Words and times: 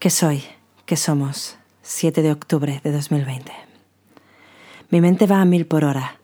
¿Qué 0.00 0.08
soy? 0.08 0.42
¿Qué 0.86 0.96
somos? 0.96 1.58
7 1.82 2.22
de 2.22 2.32
octubre 2.32 2.80
de 2.82 2.90
2020. 2.90 3.52
Mi 4.88 5.02
mente 5.02 5.26
va 5.26 5.42
a 5.42 5.44
mil 5.44 5.66
por 5.66 5.84
hora, 5.84 6.18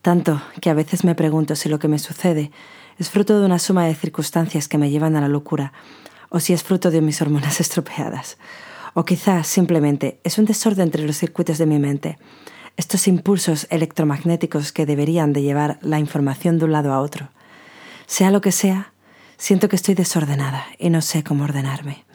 tanto 0.00 0.40
que 0.60 0.70
a 0.70 0.74
veces 0.74 1.02
me 1.02 1.16
pregunto 1.16 1.56
si 1.56 1.68
lo 1.68 1.80
que 1.80 1.88
me 1.88 1.98
sucede 1.98 2.52
es 3.00 3.10
fruto 3.10 3.40
de 3.40 3.44
una 3.44 3.58
suma 3.58 3.84
de 3.84 3.96
circunstancias 3.96 4.68
que 4.68 4.78
me 4.78 4.90
llevan 4.90 5.16
a 5.16 5.20
la 5.20 5.26
locura, 5.26 5.72
o 6.28 6.38
si 6.38 6.52
es 6.52 6.62
fruto 6.62 6.92
de 6.92 7.00
mis 7.00 7.20
hormonas 7.20 7.58
estropeadas, 7.60 8.38
o 8.94 9.04
quizás 9.04 9.48
simplemente 9.48 10.20
es 10.22 10.38
un 10.38 10.44
desorden 10.44 10.84
entre 10.84 11.04
los 11.04 11.18
circuitos 11.18 11.58
de 11.58 11.66
mi 11.66 11.80
mente, 11.80 12.18
estos 12.76 13.08
impulsos 13.08 13.66
electromagnéticos 13.70 14.70
que 14.70 14.86
deberían 14.86 15.32
de 15.32 15.42
llevar 15.42 15.80
la 15.82 15.98
información 15.98 16.60
de 16.60 16.66
un 16.66 16.70
lado 16.70 16.92
a 16.92 17.00
otro. 17.00 17.30
Sea 18.06 18.30
lo 18.30 18.40
que 18.40 18.52
sea, 18.52 18.92
siento 19.36 19.68
que 19.68 19.74
estoy 19.74 19.96
desordenada 19.96 20.64
y 20.78 20.90
no 20.90 21.02
sé 21.02 21.24
cómo 21.24 21.42
ordenarme. 21.42 22.05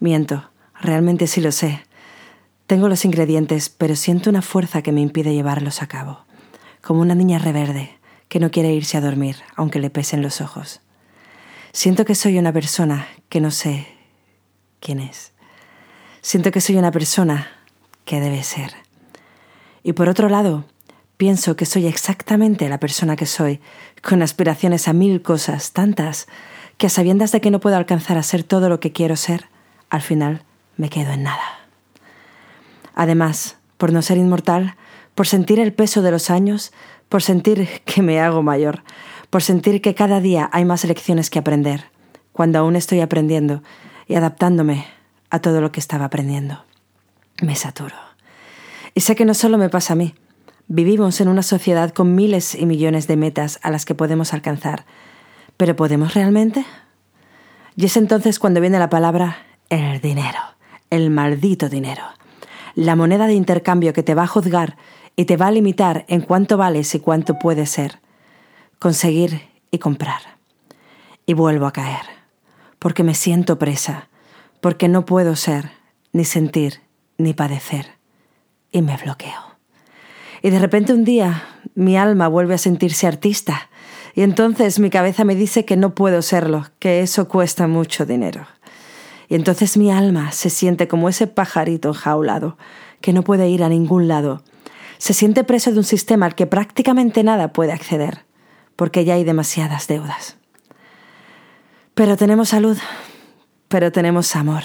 Miento, 0.00 0.50
realmente 0.80 1.26
sí 1.26 1.42
lo 1.42 1.52
sé. 1.52 1.82
Tengo 2.66 2.88
los 2.88 3.04
ingredientes, 3.04 3.68
pero 3.68 3.94
siento 3.96 4.30
una 4.30 4.40
fuerza 4.40 4.80
que 4.80 4.92
me 4.92 5.02
impide 5.02 5.34
llevarlos 5.34 5.82
a 5.82 5.88
cabo, 5.88 6.24
como 6.80 7.02
una 7.02 7.14
niña 7.14 7.38
reverde 7.38 7.98
que 8.28 8.40
no 8.40 8.50
quiere 8.50 8.72
irse 8.72 8.96
a 8.96 9.02
dormir, 9.02 9.36
aunque 9.56 9.78
le 9.78 9.90
pesen 9.90 10.22
los 10.22 10.40
ojos. 10.40 10.80
Siento 11.72 12.06
que 12.06 12.14
soy 12.14 12.38
una 12.38 12.52
persona 12.52 13.06
que 13.28 13.42
no 13.42 13.50
sé 13.50 13.88
quién 14.80 15.00
es. 15.00 15.32
Siento 16.22 16.50
que 16.50 16.62
soy 16.62 16.76
una 16.76 16.92
persona 16.92 17.48
que 18.06 18.20
debe 18.20 18.42
ser. 18.42 18.72
Y 19.82 19.92
por 19.92 20.08
otro 20.08 20.30
lado, 20.30 20.64
pienso 21.18 21.56
que 21.56 21.66
soy 21.66 21.86
exactamente 21.86 22.70
la 22.70 22.80
persona 22.80 23.16
que 23.16 23.26
soy, 23.26 23.60
con 24.00 24.22
aspiraciones 24.22 24.88
a 24.88 24.94
mil 24.94 25.20
cosas, 25.20 25.72
tantas, 25.72 26.26
que 26.78 26.86
a 26.86 26.90
sabiendas 26.90 27.32
de 27.32 27.42
que 27.42 27.50
no 27.50 27.60
puedo 27.60 27.76
alcanzar 27.76 28.16
a 28.16 28.22
ser 28.22 28.44
todo 28.44 28.70
lo 28.70 28.80
que 28.80 28.92
quiero 28.92 29.16
ser, 29.16 29.49
al 29.90 30.02
final 30.02 30.42
me 30.76 30.88
quedo 30.88 31.12
en 31.12 31.24
nada. 31.24 31.60
Además, 32.94 33.56
por 33.76 33.92
no 33.92 34.02
ser 34.02 34.18
inmortal, 34.18 34.76
por 35.14 35.26
sentir 35.26 35.58
el 35.58 35.72
peso 35.72 36.02
de 36.02 36.10
los 36.10 36.30
años, 36.30 36.72
por 37.08 37.22
sentir 37.22 37.68
que 37.84 38.02
me 38.02 38.20
hago 38.20 38.42
mayor, 38.42 38.82
por 39.28 39.42
sentir 39.42 39.82
que 39.82 39.94
cada 39.94 40.20
día 40.20 40.48
hay 40.52 40.64
más 40.64 40.84
lecciones 40.84 41.30
que 41.30 41.38
aprender, 41.38 41.90
cuando 42.32 42.58
aún 42.58 42.76
estoy 42.76 43.00
aprendiendo 43.00 43.62
y 44.06 44.14
adaptándome 44.14 44.86
a 45.30 45.40
todo 45.40 45.60
lo 45.60 45.72
que 45.72 45.80
estaba 45.80 46.06
aprendiendo. 46.06 46.64
Me 47.42 47.54
saturo. 47.56 47.96
Y 48.94 49.00
sé 49.00 49.14
que 49.14 49.24
no 49.24 49.34
solo 49.34 49.56
me 49.56 49.68
pasa 49.68 49.92
a 49.92 49.96
mí. 49.96 50.14
Vivimos 50.66 51.20
en 51.20 51.28
una 51.28 51.42
sociedad 51.42 51.92
con 51.92 52.14
miles 52.14 52.54
y 52.54 52.66
millones 52.66 53.06
de 53.06 53.16
metas 53.16 53.60
a 53.62 53.70
las 53.70 53.84
que 53.84 53.94
podemos 53.94 54.32
alcanzar. 54.32 54.84
¿Pero 55.56 55.76
podemos 55.76 56.14
realmente? 56.14 56.64
Y 57.76 57.86
es 57.86 57.96
entonces 57.96 58.38
cuando 58.38 58.60
viene 58.60 58.78
la 58.78 58.90
palabra 58.90 59.38
el 59.70 60.00
dinero, 60.00 60.40
el 60.90 61.10
maldito 61.10 61.68
dinero. 61.68 62.02
La 62.74 62.96
moneda 62.96 63.26
de 63.26 63.34
intercambio 63.34 63.92
que 63.92 64.02
te 64.02 64.14
va 64.14 64.24
a 64.24 64.26
juzgar 64.26 64.76
y 65.16 65.24
te 65.24 65.36
va 65.36 65.46
a 65.46 65.52
limitar 65.52 66.04
en 66.08 66.20
cuánto 66.20 66.56
vales 66.56 66.94
y 66.94 67.00
cuánto 67.00 67.38
puedes 67.38 67.70
ser. 67.70 68.00
Conseguir 68.78 69.48
y 69.70 69.78
comprar. 69.78 70.20
Y 71.24 71.34
vuelvo 71.34 71.66
a 71.66 71.72
caer, 71.72 72.04
porque 72.78 73.04
me 73.04 73.14
siento 73.14 73.58
presa, 73.58 74.08
porque 74.60 74.88
no 74.88 75.06
puedo 75.06 75.36
ser, 75.36 75.70
ni 76.12 76.24
sentir, 76.24 76.80
ni 77.16 77.32
padecer. 77.32 77.86
Y 78.72 78.82
me 78.82 78.96
bloqueo. 78.96 79.56
Y 80.42 80.50
de 80.50 80.58
repente 80.58 80.92
un 80.92 81.04
día 81.04 81.44
mi 81.74 81.96
alma 81.96 82.26
vuelve 82.26 82.54
a 82.54 82.58
sentirse 82.58 83.06
artista, 83.06 83.68
y 84.14 84.22
entonces 84.22 84.80
mi 84.80 84.90
cabeza 84.90 85.24
me 85.24 85.36
dice 85.36 85.64
que 85.64 85.76
no 85.76 85.94
puedo 85.94 86.22
serlo, 86.22 86.66
que 86.80 87.00
eso 87.00 87.28
cuesta 87.28 87.68
mucho 87.68 88.06
dinero. 88.06 88.46
Y 89.30 89.36
entonces 89.36 89.76
mi 89.76 89.92
alma 89.92 90.32
se 90.32 90.50
siente 90.50 90.88
como 90.88 91.08
ese 91.08 91.28
pajarito 91.28 91.90
enjaulado, 91.90 92.58
que 93.00 93.12
no 93.12 93.22
puede 93.22 93.48
ir 93.48 93.62
a 93.62 93.68
ningún 93.68 94.08
lado. 94.08 94.42
Se 94.98 95.14
siente 95.14 95.44
preso 95.44 95.70
de 95.70 95.78
un 95.78 95.84
sistema 95.84 96.26
al 96.26 96.34
que 96.34 96.48
prácticamente 96.48 97.22
nada 97.22 97.52
puede 97.52 97.72
acceder, 97.72 98.24
porque 98.74 99.04
ya 99.04 99.14
hay 99.14 99.22
demasiadas 99.22 99.86
deudas. 99.86 100.36
Pero 101.94 102.16
tenemos 102.16 102.48
salud, 102.48 102.76
pero 103.68 103.92
tenemos 103.92 104.34
amor. 104.34 104.64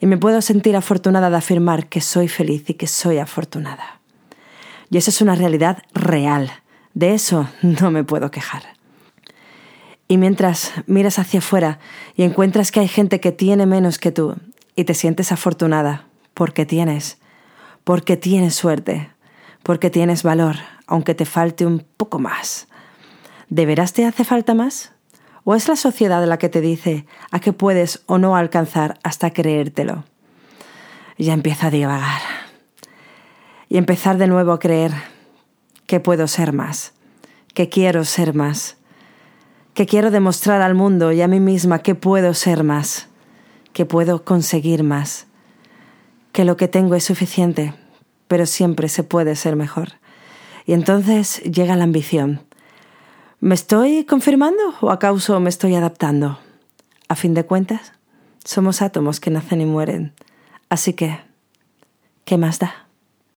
Y 0.00 0.06
me 0.06 0.18
puedo 0.18 0.42
sentir 0.42 0.74
afortunada 0.74 1.30
de 1.30 1.36
afirmar 1.36 1.88
que 1.88 2.00
soy 2.00 2.26
feliz 2.26 2.68
y 2.68 2.74
que 2.74 2.88
soy 2.88 3.18
afortunada. 3.18 4.00
Y 4.90 4.98
eso 4.98 5.10
es 5.10 5.20
una 5.20 5.36
realidad 5.36 5.84
real. 5.94 6.50
De 6.94 7.14
eso 7.14 7.48
no 7.62 7.92
me 7.92 8.02
puedo 8.02 8.32
quejar. 8.32 8.77
Y 10.08 10.16
mientras 10.16 10.72
miras 10.86 11.18
hacia 11.18 11.40
afuera 11.40 11.78
y 12.16 12.22
encuentras 12.22 12.72
que 12.72 12.80
hay 12.80 12.88
gente 12.88 13.20
que 13.20 13.30
tiene 13.30 13.66
menos 13.66 13.98
que 13.98 14.10
tú 14.10 14.36
y 14.74 14.84
te 14.84 14.94
sientes 14.94 15.32
afortunada 15.32 16.06
porque 16.32 16.64
tienes, 16.64 17.18
porque 17.84 18.16
tienes 18.16 18.54
suerte, 18.54 19.10
porque 19.62 19.90
tienes 19.90 20.22
valor, 20.22 20.56
aunque 20.86 21.14
te 21.14 21.26
falte 21.26 21.66
un 21.66 21.84
poco 21.98 22.18
más. 22.18 22.68
¿De 23.50 23.66
veras 23.66 23.92
te 23.92 24.06
hace 24.06 24.24
falta 24.24 24.54
más? 24.54 24.92
¿O 25.44 25.54
es 25.54 25.68
la 25.68 25.76
sociedad 25.76 26.26
la 26.26 26.38
que 26.38 26.48
te 26.48 26.62
dice 26.62 27.04
a 27.30 27.40
qué 27.40 27.52
puedes 27.52 28.02
o 28.06 28.16
no 28.16 28.34
alcanzar 28.34 28.98
hasta 29.02 29.32
creértelo? 29.32 30.04
Ya 31.18 31.34
empiezo 31.34 31.66
a 31.66 31.70
divagar. 31.70 32.20
Y 33.68 33.76
empezar 33.76 34.16
de 34.16 34.26
nuevo 34.26 34.52
a 34.52 34.58
creer 34.58 34.92
que 35.86 36.00
puedo 36.00 36.28
ser 36.28 36.54
más, 36.54 36.94
que 37.52 37.68
quiero 37.68 38.04
ser 38.04 38.34
más 38.34 38.77
que 39.78 39.86
quiero 39.86 40.10
demostrar 40.10 40.60
al 40.60 40.74
mundo 40.74 41.12
y 41.12 41.22
a 41.22 41.28
mí 41.28 41.38
misma 41.38 41.78
que 41.84 41.94
puedo 41.94 42.34
ser 42.34 42.64
más, 42.64 43.06
que 43.72 43.86
puedo 43.86 44.24
conseguir 44.24 44.82
más, 44.82 45.28
que 46.32 46.44
lo 46.44 46.56
que 46.56 46.66
tengo 46.66 46.96
es 46.96 47.04
suficiente, 47.04 47.74
pero 48.26 48.44
siempre 48.44 48.88
se 48.88 49.04
puede 49.04 49.36
ser 49.36 49.54
mejor. 49.54 49.90
Y 50.66 50.72
entonces 50.72 51.40
llega 51.44 51.76
la 51.76 51.84
ambición. 51.84 52.40
¿Me 53.38 53.54
estoy 53.54 54.04
confirmando 54.04 54.60
o 54.80 54.90
acaso 54.90 55.38
me 55.38 55.48
estoy 55.48 55.76
adaptando? 55.76 56.40
A 57.06 57.14
fin 57.14 57.34
de 57.34 57.46
cuentas, 57.46 57.92
somos 58.42 58.82
átomos 58.82 59.20
que 59.20 59.30
nacen 59.30 59.60
y 59.60 59.64
mueren. 59.64 60.12
Así 60.70 60.92
que, 60.94 61.20
¿qué 62.24 62.36
más 62.36 62.58
da? 62.58 62.87